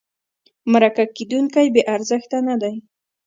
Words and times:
مرکه 0.71 1.03
کېدونکی 1.17 1.67
بې 1.73 1.81
ارزښته 1.95 2.37
نه 2.47 2.55
دی. 2.61 2.75